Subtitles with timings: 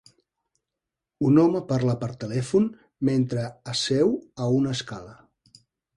[1.27, 2.65] Un home parla per telèfon
[3.11, 4.15] mentre asseu
[4.47, 5.15] a una escala.